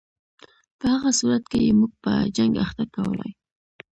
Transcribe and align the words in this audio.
په 0.79 0.85
هغه 0.93 1.11
صورت 1.19 1.43
کې 1.51 1.59
یې 1.65 1.71
موږ 1.79 1.91
په 2.03 2.11
جنګ 2.35 2.53
اخته 2.65 2.83
کولای. 2.95 3.31